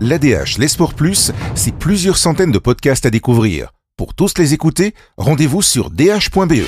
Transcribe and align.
L'ADH, 0.00 0.58
les 0.58 0.68
Sports 0.68 0.94
Plus, 0.94 1.32
c'est 1.54 1.74
plusieurs 1.74 2.16
centaines 2.16 2.50
de 2.50 2.58
podcasts 2.58 3.06
à 3.06 3.10
découvrir. 3.10 3.70
Pour 3.96 4.14
tous 4.14 4.38
les 4.38 4.52
écouter, 4.52 4.92
rendez-vous 5.16 5.62
sur 5.62 5.90
dh.be. 5.90 6.64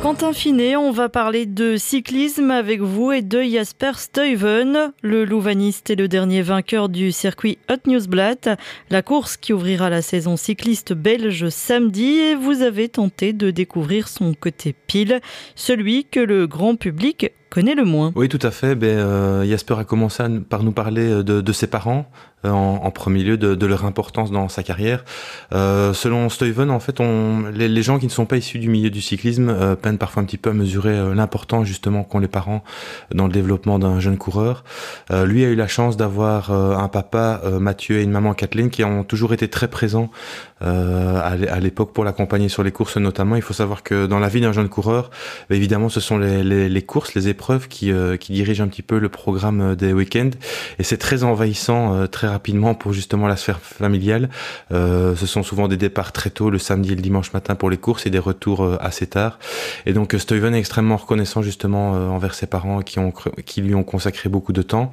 Quentin 0.00 0.32
Finet, 0.32 0.76
on 0.76 0.92
va 0.92 1.08
parler 1.08 1.44
de 1.44 1.76
cyclisme 1.76 2.50
avec 2.52 2.80
vous 2.80 3.12
et 3.12 3.22
de 3.22 3.42
Jasper 3.42 3.92
Stuyven. 3.96 4.92
Le 5.02 5.24
louvaniste 5.24 5.90
est 5.90 5.96
le 5.96 6.08
dernier 6.08 6.40
vainqueur 6.40 6.88
du 6.88 7.12
circuit 7.12 7.58
Hot 7.68 7.86
Newsblatt, 7.86 8.50
la 8.88 9.02
course 9.02 9.36
qui 9.36 9.52
ouvrira 9.52 9.90
la 9.90 10.00
saison 10.00 10.36
cycliste 10.36 10.92
belge 10.92 11.48
samedi 11.50 12.20
et 12.20 12.34
vous 12.36 12.62
avez 12.62 12.88
tenté 12.88 13.32
de 13.32 13.50
découvrir 13.50 14.08
son 14.08 14.32
côté 14.32 14.74
pile, 14.86 15.20
celui 15.56 16.04
que 16.04 16.20
le 16.20 16.46
grand 16.46 16.76
public 16.76 17.32
connaît 17.50 17.74
le 17.74 17.84
moins. 17.84 18.12
Oui, 18.14 18.28
tout 18.28 18.38
à 18.42 18.50
fait. 18.50 18.74
Ben, 18.74 18.98
euh, 18.98 19.46
Jasper 19.46 19.74
a 19.78 19.84
commencé 19.84 20.22
par 20.48 20.62
nous 20.62 20.72
parler 20.72 21.22
de, 21.22 21.40
de 21.40 21.52
ses 21.52 21.66
parents, 21.66 22.06
euh, 22.44 22.50
en, 22.50 22.90
premier 22.92 23.24
lieu 23.24 23.36
de, 23.36 23.66
leur 23.66 23.84
importance 23.84 24.30
dans 24.30 24.48
sa 24.48 24.62
carrière. 24.62 25.04
Euh, 25.52 25.92
selon 25.92 26.28
Stuyven, 26.28 26.70
en 26.70 26.78
fait, 26.78 27.00
les, 27.52 27.82
gens 27.82 27.98
qui 27.98 28.06
ne 28.06 28.10
sont 28.10 28.26
pas 28.26 28.36
issus 28.36 28.58
du 28.58 28.68
milieu 28.68 28.90
du 28.90 29.00
cyclisme 29.00 29.48
euh, 29.48 29.74
peinent 29.74 29.98
parfois 29.98 30.22
un 30.22 30.26
petit 30.26 30.36
peu 30.36 30.50
à 30.50 30.52
mesurer 30.52 30.96
euh, 30.96 31.14
l'importance 31.14 31.66
justement 31.66 32.04
qu'ont 32.04 32.20
les 32.20 32.28
parents 32.28 32.62
dans 33.12 33.26
le 33.26 33.32
développement 33.32 33.80
d'un 33.80 33.98
jeune 33.98 34.18
coureur. 34.18 34.62
Euh, 35.10 35.26
lui 35.26 35.44
a 35.44 35.48
eu 35.48 35.56
la 35.56 35.66
chance 35.66 35.96
d'avoir 35.96 36.52
un 36.52 36.88
papa 36.88 37.42
Mathieu 37.60 37.98
et 37.98 38.02
une 38.02 38.10
maman 38.10 38.34
Kathleen 38.34 38.70
qui 38.70 38.84
ont 38.84 39.04
toujours 39.04 39.32
été 39.32 39.48
très 39.48 39.68
présents 39.68 40.10
à 40.60 41.60
l'époque 41.60 41.92
pour 41.92 42.04
l'accompagner 42.04 42.48
sur 42.48 42.62
les 42.62 42.72
courses 42.72 42.96
notamment. 42.96 43.36
Il 43.36 43.42
faut 43.42 43.54
savoir 43.54 43.82
que 43.82 44.06
dans 44.06 44.18
la 44.18 44.28
vie 44.28 44.40
d'un 44.40 44.52
jeune 44.52 44.68
coureur, 44.68 45.10
évidemment, 45.50 45.88
ce 45.88 46.00
sont 46.00 46.18
les 46.18 46.82
courses, 46.82 47.14
les 47.14 47.28
épreuves 47.28 47.37
qui, 47.68 47.92
qui 48.20 48.32
dirigent 48.32 48.62
un 48.62 48.68
petit 48.68 48.82
peu 48.82 48.98
le 48.98 49.08
programme 49.08 49.74
des 49.76 49.92
week-ends 49.92 50.30
et 50.78 50.82
c'est 50.82 50.98
très 50.98 51.24
envahissant, 51.24 52.06
très 52.08 52.28
rapidement 52.28 52.74
pour 52.74 52.92
justement 52.92 53.26
la 53.26 53.36
sphère 53.36 53.60
familiale. 53.60 54.28
Euh, 54.72 55.16
ce 55.16 55.26
sont 55.26 55.42
souvent 55.42 55.68
des 55.68 55.76
départs 55.76 56.12
très 56.12 56.30
tôt, 56.30 56.50
le 56.50 56.58
samedi 56.58 56.92
et 56.92 56.96
le 56.96 57.02
dimanche 57.02 57.32
matin 57.32 57.54
pour 57.54 57.70
les 57.70 57.76
courses 57.76 58.06
et 58.06 58.10
des 58.10 58.18
retours 58.18 58.62
euh, 58.62 58.76
assez 58.80 59.06
tard. 59.06 59.38
Et 59.86 59.92
donc 59.92 60.14
euh, 60.14 60.18
Stuyven 60.18 60.54
est 60.54 60.58
extrêmement 60.58 60.96
reconnaissant 60.96 61.42
justement 61.42 61.94
euh, 61.94 62.08
envers 62.08 62.34
ses 62.34 62.46
parents 62.46 62.80
qui, 62.82 63.60
lui 63.60 63.74
ont 63.74 63.84
consacré 63.84 64.28
beaucoup 64.28 64.52
de 64.52 64.62
temps. 64.62 64.92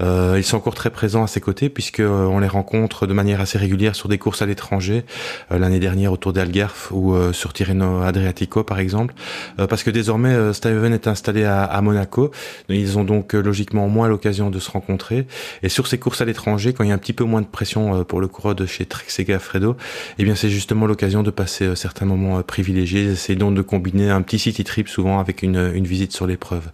Euh, 0.00 0.34
ils 0.36 0.44
sont 0.44 0.56
encore 0.56 0.74
très 0.74 0.90
présents 0.90 1.22
à 1.22 1.26
ses 1.26 1.40
côtés 1.40 1.68
puisque 1.68 2.00
on 2.00 2.38
les 2.38 2.48
rencontre 2.48 3.06
de 3.06 3.12
manière 3.12 3.40
assez 3.40 3.58
régulière 3.58 3.94
sur 3.94 4.08
des 4.08 4.18
courses 4.18 4.42
à 4.42 4.46
l'étranger. 4.46 5.04
L'année 5.50 5.78
dernière 5.78 6.12
autour 6.12 6.32
d'Algarve 6.32 6.92
ou 6.92 7.16
sur 7.32 7.52
Tirreno 7.52 8.02
Adriatico 8.02 8.64
par 8.64 8.78
exemple. 8.78 9.14
parce 9.56 9.82
que 9.82 9.90
désormais 9.90 10.52
Stuyven 10.52 10.92
est 10.92 11.06
installé 11.06 11.44
à, 11.44 11.64
à 11.64 11.80
Monaco. 11.86 12.30
Ils 12.68 12.98
ont 12.98 13.04
donc 13.04 13.32
logiquement 13.32 13.88
moins 13.88 14.08
l'occasion 14.08 14.50
de 14.50 14.58
se 14.58 14.70
rencontrer. 14.70 15.26
Et 15.62 15.68
sur 15.68 15.86
ces 15.86 15.98
courses 15.98 16.20
à 16.20 16.24
l'étranger, 16.24 16.72
quand 16.72 16.84
il 16.84 16.88
y 16.88 16.92
a 16.92 16.94
un 16.94 16.98
petit 16.98 17.12
peu 17.12 17.24
moins 17.24 17.40
de 17.40 17.46
pression 17.46 18.00
euh, 18.00 18.04
pour 18.04 18.20
le 18.20 18.28
coureur 18.28 18.54
de 18.54 18.66
chez 18.66 18.84
Trek 18.86 19.06
Sega 19.08 19.38
Fredo, 19.38 19.76
eh 20.18 20.24
bien 20.24 20.34
c'est 20.34 20.50
justement 20.50 20.86
l'occasion 20.86 21.22
de 21.22 21.30
passer 21.30 21.64
euh, 21.64 21.74
certains 21.74 22.06
moments 22.06 22.38
euh, 22.38 22.42
privilégiés. 22.42 23.14
C'est 23.14 23.36
donc 23.36 23.54
de 23.54 23.62
combiner 23.62 24.10
un 24.10 24.22
petit 24.22 24.38
city 24.38 24.64
trip 24.64 24.88
souvent 24.88 25.18
avec 25.18 25.42
une, 25.42 25.86
visite 25.86 26.12
sur 26.12 26.26
l'épreuve. 26.26 26.70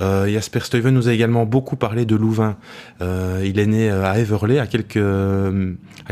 Euh, 0.00 0.28
Jasper 0.28 0.60
Stuyven 0.60 0.94
nous 0.94 1.08
a 1.08 1.12
également 1.12 1.46
beaucoup 1.46 1.76
parlé 1.76 2.04
de 2.04 2.16
Louvain. 2.16 2.56
Euh, 3.00 3.42
il 3.44 3.58
est 3.58 3.66
né 3.66 3.90
à 3.90 4.18
Everley, 4.18 4.58
à 4.58 4.66
quelques 4.66 4.98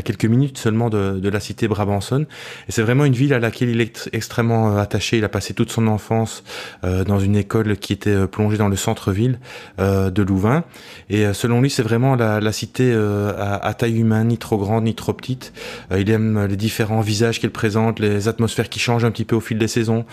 quelques 0.07 0.25
minutes 0.25 0.57
seulement 0.57 0.89
de, 0.89 1.29
la 1.29 1.39
cité 1.39 1.67
Brabançonne, 1.67 2.25
et 2.67 2.71
c'est 2.71 2.81
vraiment 2.81 3.05
une 3.05 3.13
ville 3.13 3.33
à 3.33 3.39
laquelle 3.39 3.69
il 3.69 3.81
est 3.81 4.09
extrêmement 4.13 4.77
attaché. 4.77 5.17
Il 5.17 5.25
a 5.25 5.29
passé 5.29 5.53
toute 5.53 5.71
son 5.71 5.87
enfance 5.87 6.43
euh, 6.83 7.03
dans 7.03 7.19
une 7.19 7.35
école 7.35 7.77
qui 7.77 7.93
était 7.93 8.27
plongée 8.27 8.57
dans 8.57 8.69
le 8.69 8.75
centre-ville 8.75 9.39
de 9.77 10.21
Louvain, 10.21 10.63
et 11.09 11.33
selon 11.33 11.61
lui, 11.61 11.69
c'est 11.69 11.83
vraiment 11.83 12.15
la, 12.15 12.51
cité 12.51 12.93
à, 13.37 13.73
taille 13.73 13.99
humaine, 13.99 14.29
ni 14.29 14.37
trop 14.37 14.57
grande 14.57 14.87
ni 14.87 14.95
trop 14.95 15.13
petite. 15.13 15.53
Euh, 15.91 15.99
il 15.99 16.09
aime 16.09 16.45
les 16.45 16.55
différents 16.55 17.01
visages 17.01 17.39
qu'il 17.39 17.51
présente, 17.51 17.99
les 17.99 18.27
atmosphères 18.27 18.69
qui 18.69 18.79
changent 18.79 19.05
un 19.05 19.11
petit 19.11 19.25
peu 19.25 19.35
au 19.35 19.39
fil 19.39 19.57
des 19.57 19.67
saisons. 19.67 20.05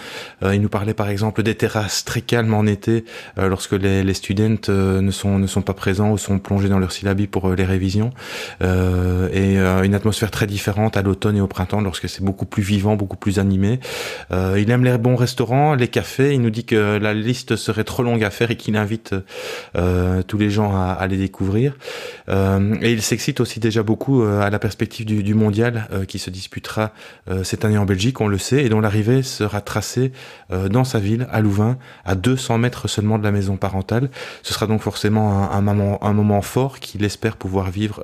Euh, 0.43 0.55
il 0.55 0.61
nous 0.61 0.69
parlait 0.69 0.95
par 0.95 1.09
exemple 1.09 1.43
des 1.43 1.55
terrasses 1.55 2.05
très 2.05 2.21
calmes 2.21 2.55
en 2.55 2.67
été, 2.67 3.05
euh, 3.39 3.49
lorsque 3.49 3.73
les, 3.73 4.03
les 4.03 4.15
students 4.15 4.69
ne 4.69 5.11
sont 5.11 5.39
ne 5.39 5.47
sont 5.47 5.63
pas 5.63 5.75
présents 5.75 6.11
ou 6.11 6.19
sont 6.19 6.39
plongés 6.39 6.69
dans 6.69 6.79
leur 6.79 6.93
syllabie 6.93 7.27
pour 7.27 7.51
les 7.51 7.65
révisions. 7.65 8.11
et 8.61 9.59
une 9.85 9.95
atmosphère 9.95 10.31
très 10.31 10.47
différente 10.47 10.97
à 10.97 11.03
l'automne 11.03 11.37
et 11.37 11.41
au 11.41 11.47
printemps, 11.47 11.81
lorsque 11.81 12.09
c'est 12.09 12.23
beaucoup 12.23 12.47
plus 12.47 12.63
vivant, 12.63 12.97
beaucoup 12.97 13.17
plus 13.17 13.39
animé. 13.39 13.81
il 14.31 14.71
aime 14.71 14.85
les 14.85 14.99
bons 14.99 15.17
restaurants, 15.17 15.75
les 15.75 15.89
cafés. 15.89 16.35
Il 16.35 16.41
nous 16.41 16.51
dit 16.51 16.65
que 16.65 16.99
la 16.99 17.15
liste 17.15 17.57
serait 17.57 17.85
trop 17.85 18.03
longue 18.03 18.25
à 18.25 18.31
faire 18.31 18.51
et 18.51 18.57
qu'il 18.57 18.77
invite 18.77 19.15
tous 19.75 20.39
les 20.39 20.51
gens 20.51 20.75
à, 20.75 20.93
à 20.93 21.07
les 21.07 21.17
découvrir. 21.17 21.77
et 22.29 22.93
il 22.93 23.03
s'excite 23.03 23.41
aussi 23.41 23.61
déjà 23.61 23.83
beaucoup 23.83 24.23
euh, 24.23 24.41
à 24.41 24.51
la 24.51 24.59
perspective 24.59 25.07
du, 25.07 25.35
mondial 25.35 25.89
euh, 25.93 26.05
qui 26.05 26.19
se 26.19 26.31
disputera 26.31 26.93
euh, 27.31 27.45
cette 27.45 27.65
année 27.65 27.79
en 27.79 27.85
Belgique, 27.85 28.21
on 28.21 28.29
le 28.29 28.39
sait, 28.39 28.65
et 28.65 28.69
dont 28.69 28.81
l'arrivée 28.81 29.23
sera 29.23 29.61
tracée 29.61 30.13
dans 30.71 30.85
sa 30.85 30.99
ville, 30.99 31.27
à 31.33 31.41
Louvain, 31.41 31.79
à 32.05 32.15
200 32.15 32.59
mètres 32.59 32.89
seulement 32.89 33.19
de 33.19 33.25
la 33.25 33.33
maison 33.33 33.57
parentale. 33.57 34.11
Ce 34.43 34.53
sera 34.53 34.67
donc 34.67 34.83
forcément 34.83 35.51
un, 35.51 35.59
un 35.59 35.61
moment, 35.63 36.05
un 36.05 36.13
moment 36.13 36.43
fort 36.43 36.79
qu'il 36.81 37.05
espère 37.05 37.37
pouvoir 37.37 37.71
vivre 37.71 38.03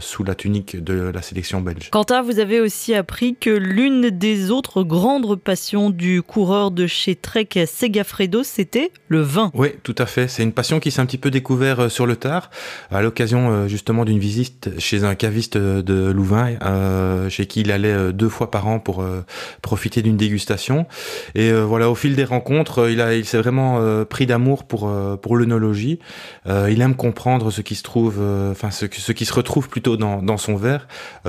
sous 0.00 0.24
la 0.24 0.34
tunique 0.34 0.82
de 0.82 1.10
la 1.16 1.22
sélection 1.22 1.60
belge. 1.60 1.90
Quentin, 1.90 2.22
vous 2.22 2.38
avez 2.38 2.60
aussi 2.60 2.94
appris 2.94 3.34
que 3.34 3.50
l'une 3.50 4.10
des 4.10 4.50
autres 4.50 4.82
grandes 4.84 5.40
passions 5.40 5.90
du 5.90 6.22
coureur 6.22 6.70
de 6.70 6.86
chez 6.86 7.16
Trek 7.16 7.48
Segafredo, 7.66 8.42
c'était 8.44 8.92
le 9.08 9.20
vin. 9.22 9.50
Oui, 9.54 9.70
tout 9.82 9.94
à 9.98 10.06
fait. 10.06 10.28
C'est 10.28 10.42
une 10.42 10.52
passion 10.52 10.78
qui 10.78 10.90
s'est 10.90 11.00
un 11.00 11.06
petit 11.06 11.18
peu 11.18 11.30
découvert 11.30 11.90
sur 11.90 12.06
le 12.06 12.16
tard, 12.16 12.50
à 12.90 13.02
l'occasion 13.02 13.66
justement 13.66 14.04
d'une 14.04 14.18
visite 14.18 14.70
chez 14.78 15.04
un 15.04 15.14
caviste 15.14 15.56
de 15.56 16.10
Louvain, 16.10 16.56
euh, 16.62 17.28
chez 17.30 17.46
qui 17.46 17.62
il 17.62 17.72
allait 17.72 17.92
euh, 17.92 18.12
deux 18.12 18.28
fois 18.28 18.50
par 18.50 18.66
an 18.68 18.78
pour 18.78 19.00
euh, 19.00 19.24
profiter 19.62 20.02
d'une 20.02 20.16
dégustation. 20.16 20.86
Et 21.34 21.50
euh, 21.50 21.64
voilà, 21.64 21.90
au 21.90 21.94
fil 21.94 22.14
des 22.14 22.24
rencontres, 22.24 22.80
euh, 22.80 22.92
il 22.92 23.00
a, 23.00 23.14
il 23.14 23.24
s'est 23.24 23.38
vraiment 23.38 23.78
euh, 23.80 24.04
pris 24.04 24.26
d'amour 24.26 24.64
pour 24.64 24.92
pour 25.22 25.36
l'œnologie. 25.36 25.98
il 26.46 26.80
aime 26.80 26.94
comprendre 26.94 27.50
ce 27.50 27.60
qui 27.62 27.74
se 27.74 27.82
trouve, 27.82 28.20
enfin 28.50 28.70
ce, 28.70 28.86
ce 28.90 29.12
qui 29.12 29.24
se 29.24 29.32
retrouve 29.32 29.68
plutôt 29.68 29.96
dans, 29.96 30.22
dans 30.22 30.36
son 30.36 30.56
verre. 30.56 30.86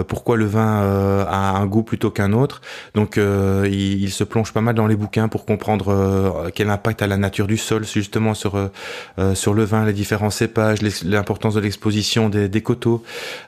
Pourquoi 0.08 0.38
le 0.38 0.46
vin 0.46 1.26
a 1.28 1.58
un 1.58 1.66
goût 1.66 1.84
plutôt 1.84 2.12
qu'un 2.12 2.34
autre? 2.34 2.62
Donc 2.96 3.18
il, 3.18 4.04
il, 4.04 4.12
se 4.12 4.24
plonge 4.24 4.54
pas 4.54 4.62
mal 4.62 4.76
dans 4.76 4.88
les 4.88 4.96
bouquins 4.96 5.28
pour 5.28 5.46
comprendre 5.46 6.50
quel 6.54 6.70
impact 6.70 7.02
a 7.02 7.08
la 7.08 7.18
nature 7.18 7.48
du 7.48 7.58
sol 7.58 7.86
justement 7.86 8.34
sur 8.34 8.70
sur 9.34 9.54
le 9.54 9.64
vin, 9.64 9.86
les 9.86 9.94
différents 9.94 10.30
cépages, 10.30 10.80
l'importance 11.04 11.54
de 11.54 11.60
l'exposition 11.60 12.30
des, 12.30 12.62
coteaux. 12.62 13.04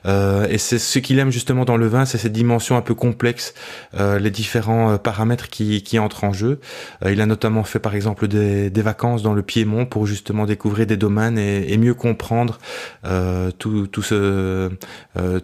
Euh, 0.06 0.46
et 0.48 0.58
c'est 0.58 0.78
ce 0.78 0.98
qu'il 0.98 1.18
aime 1.18 1.30
justement 1.30 1.64
dans 1.64 1.76
le 1.76 1.86
vin, 1.86 2.04
c'est 2.04 2.18
cette 2.18 2.32
dimension 2.32 2.76
un 2.76 2.80
peu 2.80 2.94
complexe, 2.94 3.54
euh, 3.94 4.18
les 4.18 4.30
différents 4.30 4.92
euh, 4.92 4.96
paramètres 4.98 5.48
qui, 5.48 5.98
entrent 5.98 6.24
en 6.24 6.32
jeu. 6.32 6.60
Euh, 7.04 7.12
il 7.12 7.20
a 7.20 7.26
notamment 7.26 7.64
fait 7.64 7.78
par 7.78 7.94
exemple 7.94 8.28
des, 8.28 8.70
vacances 8.82 9.22
dans 9.22 9.34
le 9.34 9.42
Piémont 9.42 9.84
pour 9.84 10.06
justement 10.06 10.46
découvrir 10.46 10.86
des 10.86 10.96
domaines 10.96 11.38
et, 11.38 11.76
mieux 11.76 11.94
comprendre 11.94 12.58
euh, 13.04 13.50
tout, 13.58 13.86
tout 13.86 14.02
ce, 14.02 14.70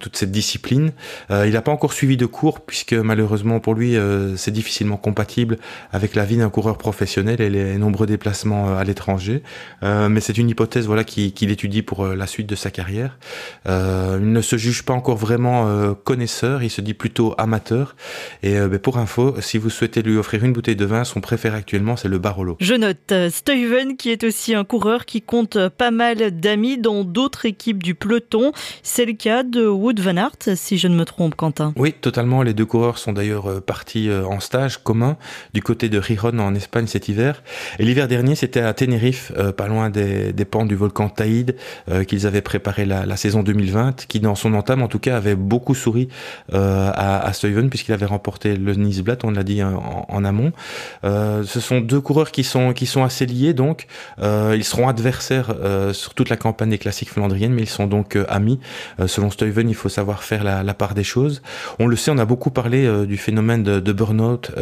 toute 0.00 0.16
cette 0.16 0.30
discipline. 0.30 0.66
Il 0.72 0.93
n'a 1.31 1.62
pas 1.62 1.72
encore 1.72 1.93
suivi 1.93 2.16
de 2.16 2.27
cours 2.27 2.60
puisque 2.60 2.94
malheureusement 2.94 3.60
pour 3.60 3.75
lui 3.75 3.97
c'est 4.37 4.50
difficilement 4.50 4.97
compatible 4.97 5.59
avec 5.93 6.15
la 6.15 6.25
vie 6.25 6.37
d'un 6.37 6.50
coureur 6.50 6.78
professionnel 6.78 7.41
et 7.41 7.50
les 7.50 7.78
nombreux 7.78 8.06
déplacements 8.06 8.76
à 8.76 8.84
l'étranger. 8.84 9.43
mais 9.82 10.21
c'est 10.21 10.38
une 10.38 10.49
hypothèse 10.49 10.87
voilà 10.87 11.05
qu'il 11.05 11.32
qui 11.32 11.44
étudie 11.47 11.82
pour 11.82 12.06
la 12.06 12.26
suite 12.26 12.47
de 12.49 12.55
sa 12.55 12.71
carrière. 12.71 13.19
il 13.66 14.32
ne 14.32 14.41
se 14.41 14.56
juge 14.56 14.82
pas 14.82 14.94
encore 14.94 15.16
vraiment 15.16 15.66
euh, 15.66 15.94
connaisseur, 15.94 16.62
il 16.62 16.71
se 16.71 16.81
dit 16.81 16.94
plutôt 16.94 17.34
amateur. 17.38 17.97
Et 18.43 18.56
euh, 18.56 18.69
ben, 18.69 18.78
pour 18.78 18.99
info, 18.99 19.37
si 19.41 19.59
vous 19.59 19.71
souhaitez 19.71 20.03
lui 20.03 20.16
offrir 20.16 20.44
une 20.44 20.53
bouteille 20.53 20.76
de 20.76 20.84
vin, 20.84 21.05
son 21.05 21.21
préféré 21.21 21.56
actuellement, 21.56 21.97
c'est 21.97 22.09
le 22.09 22.19
Barolo. 22.19 22.56
Je 22.60 22.75
note 22.75 23.12
euh, 23.12 23.31
Stuyven, 23.31 23.97
qui 23.97 24.10
est 24.10 24.25
aussi 24.25 24.55
un 24.55 24.65
coureur 24.65 25.05
qui 25.05 25.22
compte 25.22 25.69
pas 25.69 25.90
mal 25.90 26.31
d'amis 26.31 26.79
dans 26.79 27.05
d'autres 27.05 27.46
équipes 27.46 27.82
du 27.82 27.94
peloton. 27.94 28.52
C'est 28.82 29.05
le 29.05 29.12
cas 29.12 29.43
de 29.43 29.67
Wood 29.67 30.00
Van 30.00 30.17
Aert, 30.17 30.56
si 30.56 30.79
je 30.79 30.88
ne 30.88 30.97
me 30.97 31.05
trompe, 31.05 31.35
Quentin. 31.35 31.73
Oui, 31.76 31.93
totalement. 31.93 32.43
Les 32.43 32.55
deux 32.55 32.67
coureurs 32.67 32.99
sont 32.99 33.12
d'ailleurs 33.12 33.50
euh, 33.50 33.61
partis 33.61 34.08
euh, 34.08 34.26
en 34.26 34.41
stage 34.41 34.79
commun 34.82 35.17
du 35.55 35.62
côté 35.62 35.88
de 35.88 35.99
Rijon 35.99 36.38
en 36.38 36.55
Espagne 36.55 36.87
cet 36.87 37.08
hiver. 37.08 37.43
Et 37.79 37.85
l'hiver 37.85 38.08
dernier, 38.08 38.35
c'était 38.35 38.61
à 38.61 38.73
Tenerife, 38.75 39.32
euh, 39.37 39.53
pas 39.53 39.69
loin 39.69 39.91
des, 39.91 40.32
des 40.32 40.44
pans 40.44 40.67
du 40.67 40.75
volcan 40.75 41.08
Taïd, 41.08 41.56
qu'ils 42.08 42.26
avaient 42.26 42.41
préparé 42.41 42.85
la, 42.85 43.17
saison 43.17 43.43
2020, 43.43 44.06
qui 44.08 44.20
dans 44.20 44.35
son 44.35 44.55
entame 44.55 44.82
en 44.82 44.88
tout 44.88 44.99
cas 44.99 45.17
avait 45.17 45.35
beaucoup 45.35 45.75
souri 45.75 46.08
euh, 46.53 46.91
à, 46.94 47.26
à 47.26 47.32
puisqu'il 47.70 47.93
avait 47.93 48.06
remporté 48.06 48.56
le 48.56 48.75
Nice 48.75 49.02
Blatt, 49.02 49.25
on 49.25 49.31
l'a 49.31 49.43
dit 49.43 49.62
en, 49.62 50.06
en 50.09 50.25
amont. 50.25 50.52
Euh, 51.05 51.44
ce 51.44 51.61
sont 51.61 51.81
deux 51.81 52.00
coureurs 52.00 52.31
qui 52.31 52.44
sont 52.44 52.73
qui 52.73 52.87
sont 52.87 53.05
assez 53.05 53.26
liés 53.26 53.55
donc 53.55 53.87
euh, 54.20 54.55
ils 54.56 54.64
seront 54.64 54.88
adversaires 54.88 55.55
euh, 55.61 55.93
sur 55.93 56.14
toute 56.14 56.29
la 56.29 56.37
campagne 56.37 56.70
des 56.70 56.79
classiques 56.79 57.11
flandriennes 57.11 57.52
mais 57.52 57.62
ils 57.62 57.69
sont 57.69 57.87
donc 57.87 58.17
euh, 58.17 58.25
amis. 58.29 58.59
Euh, 59.00 59.06
selon 59.06 59.31
Stuyven, 59.31 59.69
il 59.69 59.75
faut 59.75 59.88
savoir 59.88 60.23
faire 60.23 60.44
la, 60.46 60.75
part 60.75 60.94
des 60.94 61.04
choses. 61.04 61.43
On 61.78 61.87
le 61.87 61.96
sait, 61.96 62.10
on 62.10 62.19
a 62.19 62.25
beaucoup 62.25 62.50
parlé 62.50 63.06
du 63.06 63.16
phénomène 63.16 63.62
de, 63.62 63.81
de 63.81 63.93
burn-out 63.93 64.52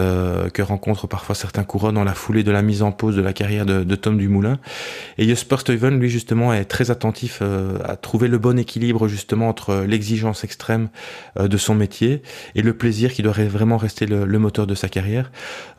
que 0.52 0.62
rencontrent 0.62 1.06
parfois 1.06 1.34
certains 1.34 1.64
coureurs 1.64 1.92
dans 1.92 2.04
la 2.04 2.14
foulée 2.14 2.42
de 2.42 2.50
la 2.50 2.62
mise 2.62 2.82
en 2.82 2.92
pause 2.92 3.16
de 3.16 3.22
la 3.22 3.32
carrière 3.32 3.66
de, 3.66 3.94
Tom 3.94 4.14
l'homme 4.14 4.18
du 4.20 4.28
moulin. 4.28 4.58
Et 5.18 5.26
Jesper 5.26 5.56
Stuyven, 5.58 5.98
lui 5.98 6.10
justement, 6.10 6.52
est 6.52 6.64
très 6.64 6.90
attentif 6.90 7.42
à 7.84 7.96
trouver 7.96 8.28
le 8.28 8.38
bon 8.38 8.58
équilibre 8.58 9.08
justement 9.08 9.48
entre 9.48 9.84
l'exigence 9.86 10.44
extrême 10.44 10.88
de 11.38 11.56
son 11.56 11.74
métier 11.74 12.22
et 12.54 12.62
le 12.62 12.74
plaisir 12.74 13.12
qui 13.12 13.22
doit 13.22 13.32
vraiment 13.32 13.76
rester 13.76 14.06
le, 14.06 14.24
le 14.24 14.38
moteur 14.38 14.66
de 14.66 14.74
sa 14.74 14.88
carrière. 14.88 15.30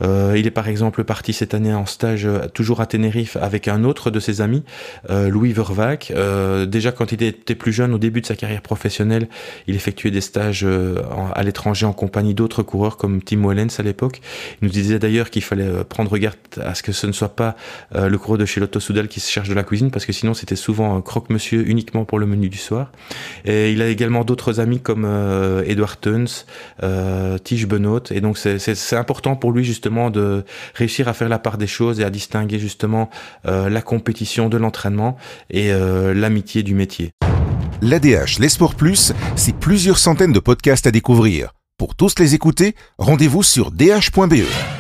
il 0.02 0.48
est 0.48 0.52
par 0.52 0.68
exemple 0.68 1.04
parti 1.04 1.34
cette 1.34 1.54
année 1.54 1.74
en 1.74 1.86
stage 1.86 2.28
toujours 2.54 2.82
à 2.82 2.86
Tenerife 2.86 3.38
avec 3.38 3.68
un 3.68 3.84
autre 3.84 4.12
de 4.12 4.20
ses 4.20 4.42
amis, 4.42 4.64
Louis 5.10 5.54
Vervac. 5.54 6.14
déjà 6.68 6.92
quand 6.92 7.12
il 7.12 7.24
était 7.24 7.56
plus 7.56 7.74
jeune, 7.74 7.94
au 7.94 7.98
début 7.98 8.22
de 8.22 8.26
sa 8.26 8.36
carrière 8.36 8.62
professionnelle, 8.62 9.28
il 9.68 9.76
effectuait 9.76 9.95
des 10.04 10.22
stages 10.22 10.66
à 11.34 11.44
l'étranger 11.44 11.86
en 11.86 11.94
compagnie 11.94 12.34
d'autres 12.34 12.64
coureurs 12.64 12.98
comme 12.98 13.22
Tim 13.22 13.48
Wellens 13.48 13.80
à 13.80 13.84
l'époque. 13.84 14.22
Il 14.62 14.68
nous 14.68 14.72
disait 14.72 15.00
d'ailleurs 15.00 15.30
qu'il 15.30 15.44
fallait 15.44 15.64
euh, 15.64 15.84
prendre 15.84 16.18
garde 16.18 16.38
à 16.62 16.76
ce 16.76 16.84
que 16.84 16.92
ce 16.92 17.08
ne 17.08 17.12
soit 17.12 17.36
pas 17.36 17.56
euh, 17.96 18.10
le 18.10 18.18
coureur 18.18 18.38
de 18.38 18.46
chez 18.46 18.60
Lotto 18.60 18.80
Soudal 18.80 19.08
qui 19.08 19.20
se 19.20 19.32
cherche 19.32 19.50
de 19.50 19.54
la 19.54 19.64
cuisine 19.64 19.92
parce 19.92 20.06
que 20.06 20.14
sinon 20.14 20.34
c'était 20.34 20.56
souvent 20.56 20.96
un 20.96 21.02
croque-monsieur 21.02 21.68
uniquement 21.68 22.06
pour 22.06 22.20
le 22.20 22.26
menu 22.26 22.50
du 22.50 22.58
soir. 22.58 22.92
Et 23.46 23.72
il 23.72 23.82
a 23.82 23.88
également 23.88 24.24
d'autres 24.24 24.60
amis 24.60 24.80
comme 24.80 25.06
euh, 25.06 25.64
Edward 25.66 26.00
Tuns, 26.00 26.46
Tige 27.44 27.68
Benoît 27.68 28.04
et 28.12 28.22
donc 28.22 28.38
c'est 28.38 28.96
important 28.96 29.36
pour 29.36 29.52
lui 29.52 29.64
justement 29.64 30.10
de 30.10 30.44
réussir 30.74 31.08
à 31.08 31.14
faire 31.14 31.30
la 31.30 31.40
part 31.40 31.58
des 31.58 31.68
choses 31.68 32.00
et 32.00 32.04
à 32.04 32.10
distinguer 32.10 32.60
justement 32.60 33.10
la 33.46 33.82
compétition 33.82 34.50
de 34.50 34.58
l'entraînement 34.58 35.18
et 35.50 35.72
l'amitié 36.14 36.64
du 36.64 36.76
métier. 36.76 37.12
L'ADH, 37.82 38.40
les 38.40 38.50
sports 38.50 38.76
plus, 38.76 39.14
c'est 39.36 39.56
plusieurs 39.56 39.98
centaines 39.98 40.32
de 40.32 40.40
podcasts 40.40 40.88
à 40.88 40.92
découvrir. 40.92 41.54
Pour 41.78 41.96
tous 41.96 42.20
les 42.20 42.34
écouter, 42.34 42.76
rendez-vous 42.98 43.44
sur 43.44 43.72
dh.be. 43.72 44.75